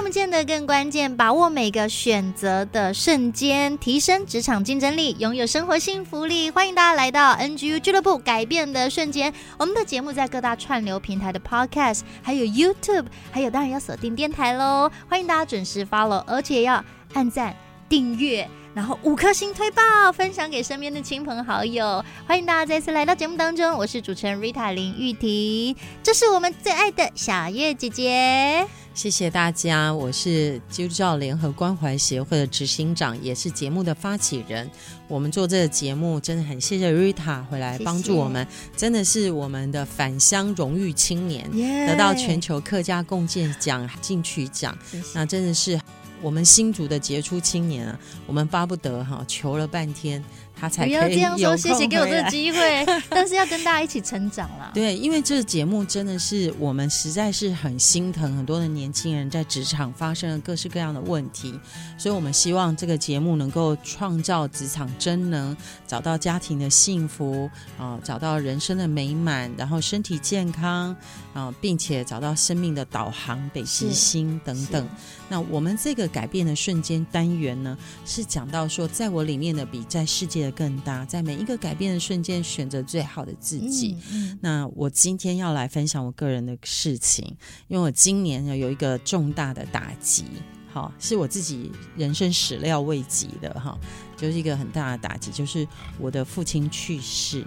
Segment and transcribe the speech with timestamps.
[0.00, 6.50] 看不见得更关键，把握每个选择的瞬间，提升职场竞争力，拥有生活幸福力。
[6.50, 9.30] 欢迎大家来到 NGU 俱乐部，改变的瞬间。
[9.58, 14.90] 我们的节目在各大串流平台的 Podcast，还有 YouTube，还有当然要锁定电台喽。
[15.06, 16.82] 欢迎大家准时 follow，而且要
[17.12, 17.54] 按赞、
[17.86, 22.02] 订阅，然后五颗星推爆，分享给身边的亲朋好友。
[22.26, 28.66] 欢迎大家再次来到节目当中，我是主持人 Rita 林玉婷，这是我们最爱的小月姐姐。
[29.00, 34.70] 谢谢大家，我是基督教联合关怀协会的执行长，也是节目的发起人。
[35.08, 44.76] 我们做这个节目真的很谢谢 Rita 回来帮助我们，谢谢真的是我们的返乡荣誉青年，yeah、得到全球客家共建奖金曲奖，
[45.14, 45.80] 那真的是
[46.20, 47.98] 我们新竹的杰出青年啊！
[48.26, 50.22] 我们巴不得哈求了半天。
[50.68, 54.70] 不要这样说，谢谢给我这个机会， 但是要跟大家一起成长啦。
[54.74, 61.58] 对，因为这个节目真的是我们实在是很心疼很多的年轻人在职场发生了各式各样的问题，
[61.96, 70.94] 所以我们希望这个节目能够创造职场真能，找到家庭的幸福啊，找到人生的美满，然后身体健康
[71.32, 74.86] 啊，并且找到生命的导航、北极星等等。
[75.30, 83.96] 那我们这个改变的瞬间单元呢，是讲到说，在我里面的比在世界的更大，在每一个改变的瞬间选择最好的自己。
[84.10, 87.24] 嗯嗯、那我今天要来分享我个人的事情，
[87.68, 90.24] 因为我今年有一个重大的打击，
[90.72, 93.78] 好，是我自己人生始料未及的哈，
[94.16, 95.64] 就是一个很大的打击，就是
[96.00, 97.44] 我的父亲去世。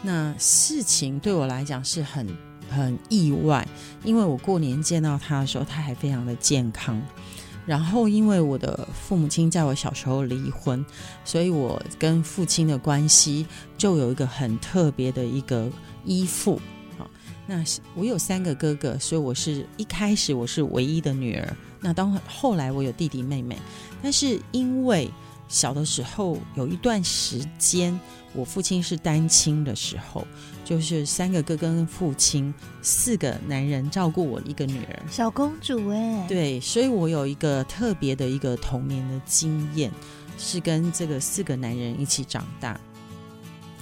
[0.00, 2.26] 那事情对我来讲是很。
[2.72, 3.66] 很意外，
[4.02, 7.00] 因为我过年见到他的时候，他还非常的健康。
[7.64, 10.84] 然后，因为我的父母亲在我小时候离婚，
[11.24, 13.46] 所以我跟父亲的关系
[13.78, 15.70] 就有一个很特别的一个
[16.04, 16.60] 依附。
[16.98, 17.08] 好，
[17.46, 17.62] 那
[17.94, 21.56] 我有三个哥哥，所以我是一开始我是唯一的女儿。
[21.78, 23.56] 那当后来我有弟弟妹妹，
[24.02, 25.08] 但是因为
[25.52, 28.00] 小的时候有一段时间，
[28.32, 30.26] 我父亲是单亲的时候。
[30.64, 39.90] 就是三个哥哥跟父亲，四个男人照顾我一个女儿，小公主哎，对，所以我有一个特别的一个童年的经验，
[40.38, 42.80] 是跟这个四个男人一起长大，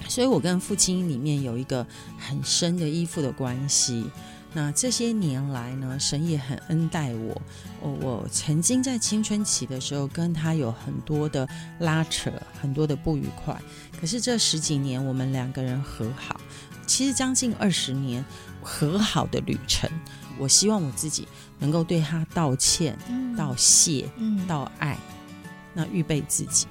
[0.09, 1.85] 所以我跟父亲里面有一个
[2.17, 4.05] 很深的依附的关系。
[4.53, 7.41] 那这些年来呢，神也很恩待我，
[7.81, 11.47] 我我曾经在青春期的时候跟他有很多的
[11.79, 12.29] 拉扯，
[12.61, 13.59] 很多的不愉快，
[13.99, 16.39] 可是这十几年我们两个人和好。
[16.85, 18.25] 其实将近二十年
[18.61, 19.89] 和好的旅程，
[20.37, 21.25] 我希望我自己
[21.57, 24.97] 能够对他道歉、嗯、道谢、嗯、道爱，
[25.73, 26.67] 那预备自己。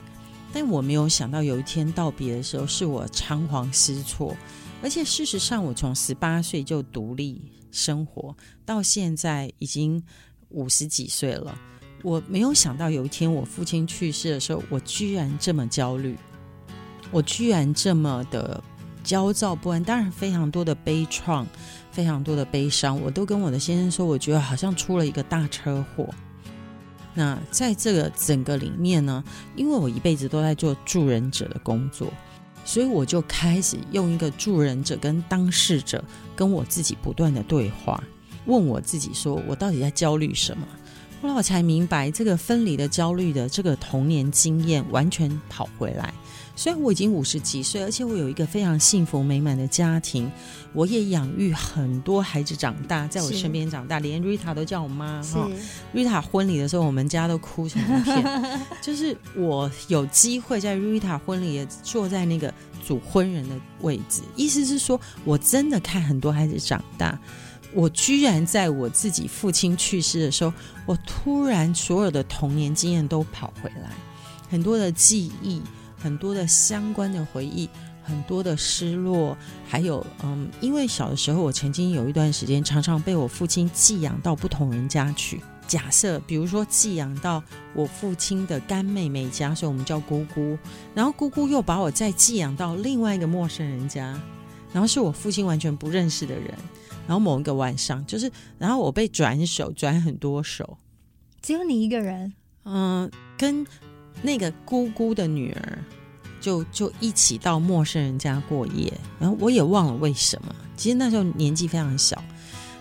[0.52, 4.36] 但我没有想到有一天道别的时候，是我仓皇失措。
[4.82, 7.40] 而且事实上，我从十八岁就独立
[7.70, 8.34] 生活，
[8.64, 10.02] 到现在已经
[10.48, 11.56] 五十几岁了。
[12.02, 16.16] 我没有想到有一天我父亲去世的时候，我居然这么焦虑，
[17.10, 18.62] 我居然这么的。
[19.02, 21.46] 焦躁不安，当然非常多的悲怆，
[21.90, 23.00] 非常多的悲伤。
[23.00, 26.06] 我都跟我的先生说，我觉得好像出了一个大车祸。
[27.14, 29.22] 那在这个整个里面呢，
[29.56, 32.12] 因为我一辈子都在做助人者的工作，
[32.64, 36.04] 所以我就开始用一个助人者跟当事者
[36.36, 38.02] 跟我自己不断的对话，
[38.46, 40.66] 问我自己说，我到底在焦虑什么？
[41.22, 46.12] 后来我才明白，这个分离的焦虑的这个童年经验完全跑回来。
[46.56, 50.30] 虽然我已经五十几岁，而且我有一个非常幸福美满的家庭，
[50.72, 55.48] 我也养育很多孩子长大，在我身边长大，连 Rita 都叫我妈哈。
[55.94, 58.42] Rita 婚礼的时候，我们家都哭成一片。
[58.80, 62.52] 就是我有机会在 Rita 婚礼也坐在那个
[62.86, 67.18] 主婚人的位置，意思是说我真的看很多孩子长大。
[67.74, 70.52] 我居然在我自己父亲去世的时候，
[70.86, 73.90] 我突然所有的童年经验都跑回来，
[74.48, 75.60] 很多的记忆。
[76.02, 77.68] 很多的相关的回忆，
[78.02, 79.36] 很多的失落，
[79.68, 85.42] 还有嗯，因为小的时候，我曾经有一段时间，常常被我父亲寄养到不同人家去。
[85.68, 87.42] 假设比如说寄养到
[87.74, 90.56] 我父亲的干妹妹家，所以我们叫姑姑，
[90.94, 94.18] 然后姑姑又把我再寄养到另外一个陌生人家，
[94.72, 96.54] 然后是我父亲完全不认识的人，
[97.10, 100.78] 然后某一个晚上，就是然后我被转手转很多手，
[101.42, 102.32] 只有你一个人。
[102.62, 103.66] 嗯、呃，跟
[104.22, 105.78] 那个姑姑的女儿
[106.40, 110.54] 就就一起到陌生人家过夜，然后我也忘了为什么。
[110.76, 112.22] 其实那时候年纪非常小，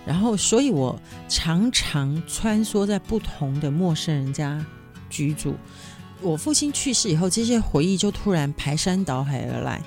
[0.05, 0.95] 然后所以我
[1.27, 4.63] 常常穿梭在不同的陌生人家
[5.09, 5.55] 居住。
[6.21, 9.81] 我父亲去世以后，这些回忆就突然排山倒海而来。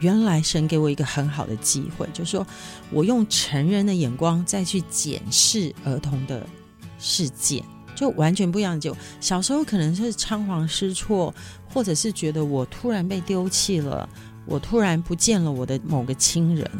[0.00, 2.46] 原来神给我一个很好的机会，就是说
[2.90, 6.46] 我用成人的眼光再去检视儿童的
[6.98, 7.64] 世界，
[7.94, 8.78] 就完全不一样。
[8.78, 11.34] 就小时候可能是仓皇失措，
[11.72, 14.08] 或者是觉得我突然被丢弃了，
[14.44, 16.70] 我突然不见了我的某个亲人。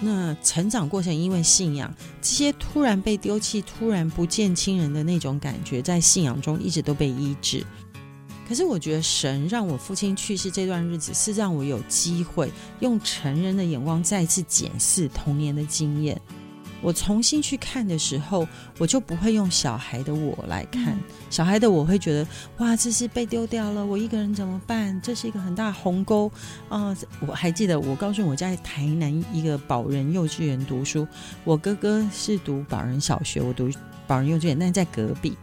[0.00, 7.66] 那成长过程因为信仰，这些突然被丢弃、突然不见亲人的那种感觉，在信仰中一直都被医治。
[8.48, 12.50] 可是我觉得神让我父亲去世这段日子，是让我有机会
[12.80, 16.18] 用成人的眼光再次检视童年的经验。
[16.80, 18.46] 我重新去看的时候，
[18.78, 20.94] 我就不会用小孩的我来看。
[20.94, 22.26] 嗯、小孩的我会觉得，
[22.58, 24.98] 哇，这是被丢掉了，我一个人怎么办？
[25.02, 26.30] 这是一个很大鸿沟
[26.68, 26.96] 啊！
[27.26, 31.04] 我还记得，我告诉我在台南一个保仁幼稚园读书，
[31.42, 33.68] 我哥哥是读保仁小学，我读
[34.06, 35.36] 保仁幼稚园，但是在隔壁。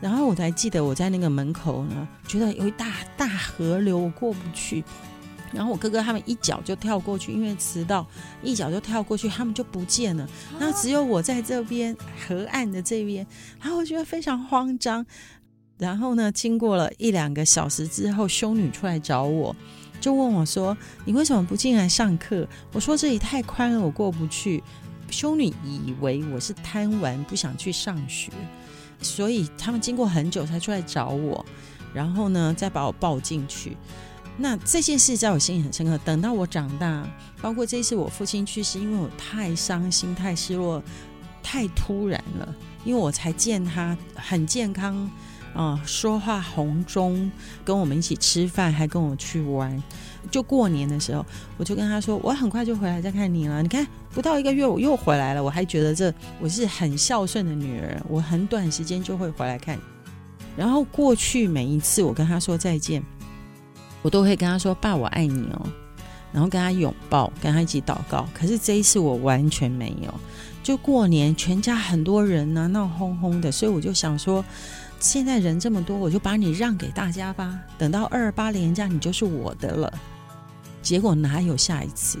[0.00, 4.84] 然后我才记得我在那个门口呢，觉得有一大大河流我过不去，
[5.52, 8.06] 然后我哥哥他们一脚就跳过去，因为迟到，
[8.42, 10.28] 一脚就跳过去，他们就不见了。
[10.58, 11.96] 那只有我在这边
[12.26, 13.26] 河岸的这边，
[13.60, 15.04] 然后我觉得非常慌张。
[15.76, 19.54] 然后呢，经过了一两个小时之后，修女出来找我，
[20.00, 24.62] 就问我说：“你为什么不进来上课？”我说：“这里太宽了，我过不去。”
[25.10, 28.30] 修女以为我是贪玩，不想去上学。
[29.00, 31.44] 所以他们经过很久才出来找我，
[31.92, 33.76] 然后呢，再把我抱进去。
[34.36, 35.96] 那这件事在我心里很深刻。
[36.04, 37.08] 等到我长大，
[37.40, 40.82] 包括这一次我父亲去世，因为我太伤心、太失落、
[41.42, 42.54] 太突然了。
[42.84, 45.10] 因为我才见他很健康
[45.54, 47.30] 啊、说话红中，
[47.64, 49.80] 跟我们一起吃饭，还跟我去玩。
[50.30, 51.24] 就过年的时候，
[51.56, 55.42] 我就跟他说：“我很快就回来再看你了。”你看，不到一个月我又回来了。
[55.42, 59.78] 我还觉得这我是很孝顺的女儿，我很短时间就会回来看。
[60.56, 63.02] 然后过去每一次我跟他说再见，
[64.02, 65.66] 我都会跟他说：“爸，我爱你哦。”
[66.32, 68.28] 然后跟他拥抱，跟他一起祷告。
[68.34, 70.12] 可是这一次我完全没有。
[70.62, 74.44] 就过年，全家很多人呢，闹哄哄的，所以我就想说。
[75.00, 77.58] 现在人这么多，我就把你让给大家吧。
[77.76, 79.92] 等到二八连假，你就是我的了。
[80.84, 82.20] 结果哪有下一次？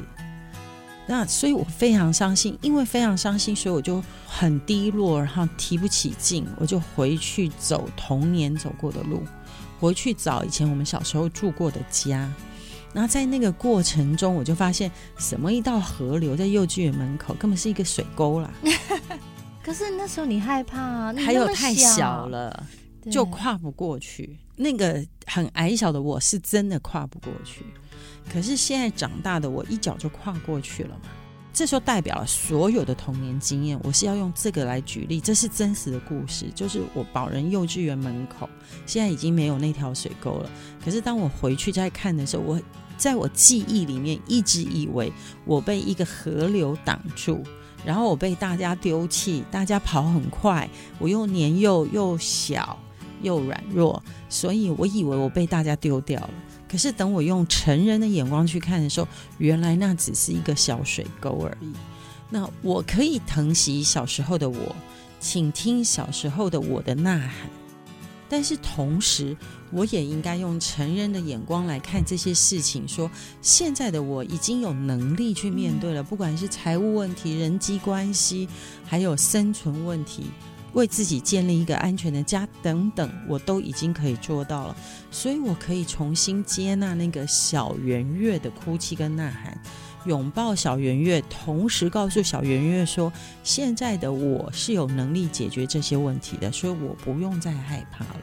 [1.06, 9.22] 那所以我非常伤心，因为非常伤心，所以我就很低落，然后提不起劲，我就回去走童年走过的路，
[9.78, 12.28] 回去找以前我们小时候住过的家。
[12.94, 18.50] 然后在那个过程中，我就发现，什么一道河流在幼稚园门口，根本是一个水沟啦。
[19.62, 22.66] 可是那时候你害怕啊，还有太小了，
[23.10, 24.38] 就跨不过去。
[24.56, 27.66] 那个很矮小的我是真的跨不过去，
[28.32, 31.10] 可是现在长大的我一脚就跨过去了嘛。
[31.52, 36.50] 这时候代表了所有的童年经验，我是要用这个来举例，这是真实的故事。
[36.52, 38.48] 就是我保仁幼稚园门口
[38.86, 40.50] 现在已经没有那条水沟了，
[40.84, 42.60] 可是当我回去再看的时候，我
[42.96, 45.12] 在我记忆里面一直以为
[45.44, 47.40] 我被一个河流挡住。
[47.84, 50.66] 然后我被大家丢弃，大家跑很快，
[50.98, 52.78] 我又年幼又小
[53.24, 56.30] 又软弱，所以我以为我被大家丢掉了。
[56.68, 61.72] 可是等我用成人的眼光去看的时候，原来那只是一个小水沟而已。
[62.30, 64.76] 那我可以疼惜小时候的我，
[65.18, 67.50] 请听小时候的我的呐喊。
[68.28, 69.36] 但是同时，
[69.70, 72.88] 我也应该用成人的眼光来看这些事情。
[72.88, 73.08] 说
[73.40, 78.48] 现在的我已经有能力去面对了，不管是财务问题、人际关系，
[78.84, 80.24] 还有生存问题，
[80.74, 84.76] 为自己建立一个安全的家等等，我都已经可以做到了。
[85.10, 89.58] 所以我可以重新接纳那个小圆月的哭泣跟呐喊，
[90.04, 93.12] 拥抱小圆月，同时告诉小圆月说，
[93.42, 98.16] 现在的我是有能力解决这些问题的，所以我不用再害怕了。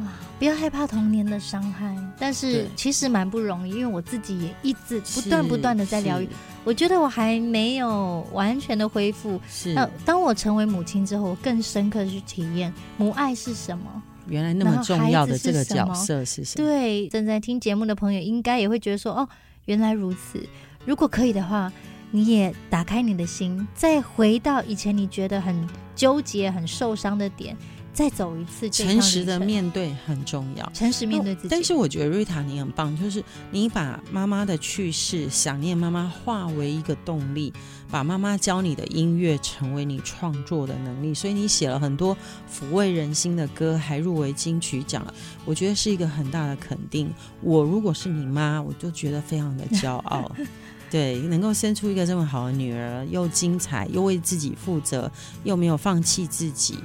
[0.00, 6.28] 哇，不要害怕童年的伤害，但是其实蛮不容易，因为我自己也一直不断不断的在疗愈。
[6.64, 9.40] 我觉得我还没有完全的恢复。
[9.48, 14.02] 是，那当我成为母亲之后，我更深刻的去体验母爱是什么。
[14.26, 16.66] 原来那么重要的这个角色是什么？
[16.66, 19.28] 对，正在听节目的朋友应该也会觉得说，哦，
[19.66, 20.42] 原来如此。
[20.86, 21.70] 如果可以的话，
[22.10, 27.54] 你也打开你的心，再回到以前你觉得很纠结、很受伤的点，
[27.94, 28.68] 再走一次。
[28.68, 31.48] 诚实的面对很重要，诚实面对自己。
[31.48, 37.52] 但是我觉得瑞塔你很棒，就是你把妈妈的去世、想念妈妈化为一个动力，
[37.90, 42.16] 把妈妈教你的音乐成为你创作的能力，所以你写了很多
[42.52, 45.06] 抚慰人心的歌，还入围金曲奖，
[45.44, 47.08] 我觉得是一个很大的肯定。
[47.40, 50.30] 我如果是你妈，我就觉得非常的骄傲。
[50.90, 55.10] 对，能够生出一个这么好的女儿，又精彩，又为自己负责，
[55.42, 56.78] 又没有放弃自己，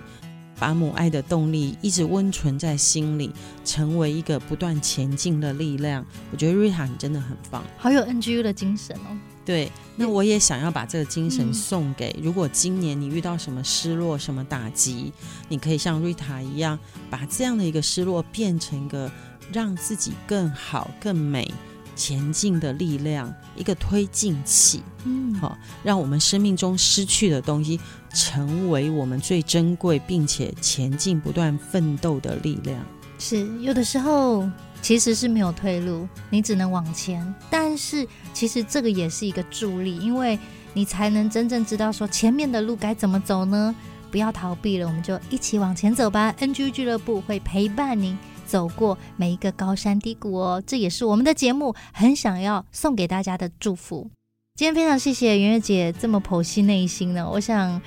[0.60, 3.32] 把母爱的动力一直温存在心里，
[3.64, 6.06] 成为一个不断前进的力量。
[6.32, 9.18] 我觉得瑞塔你真的很棒，好有 NGU 的精神哦。
[9.46, 15.12] 对，那我也想要把这个精神送给，如果今年你遇到什么失落、什么打击，
[15.48, 16.78] 你可以像瑞塔一样，
[17.10, 19.12] 把这样的一个失落变成一个
[19.52, 21.52] 让自己更好、更美。
[22.00, 27.78] 前进的力量，一个推进器，嗯，好，让我们生命中失去的东西，
[28.14, 32.80] 成为我们最珍贵并且前进不断奋斗的力量。
[33.18, 34.50] 是，有的时候
[34.82, 37.36] 其实是没有退路，你只能往前。
[37.50, 40.40] 但是其实这个也是一个助力，因为
[40.74, 43.76] 你才能真正知道说前面的路该怎么走呢？
[44.10, 46.34] 不要逃避了，我们就一起往前走吧。
[46.40, 48.18] NGU 俱乐部会陪伴您。
[48.50, 54.10] 走过每一个高山低谷哦，这也是我们的节目很想要送给大家的祝福。
[54.56, 57.80] 今天非常谢谢圆月姐这么剖析内心呢，我想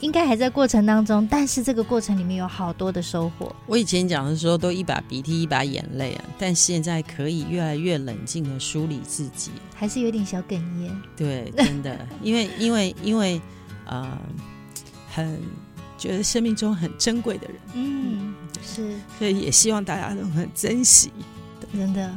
[0.00, 3.54] 应该还在过程当中，但是这个过程里面有好多的收获。
[3.66, 11.02] 我以前讲的时候都一把鼻涕一把眼泪啊，但现在可以越来越冷静的梳理自己，还是有点小哽咽。
[11.16, 13.40] 对，真的，因为因为因为
[13.86, 14.18] 呃，
[15.10, 15.40] 很
[15.98, 18.34] 觉得生命中很珍贵的人，嗯。
[18.60, 21.10] 是，所以也希望大家都很珍惜。
[21.72, 22.10] 真的，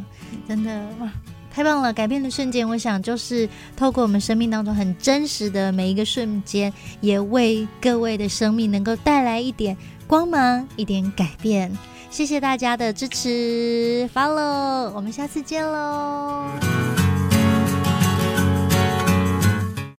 [0.48, 1.10] 真的哇，
[1.54, 1.94] 太棒了！
[1.94, 11.72] 改变的瞬间，我想就是透过我们生命当中很真实的每一个瞬间，也为各位的生命能够带来一点光芒，一点改变。
[12.10, 16.71] 谢谢大家的支持，Follow，我们下次见喽。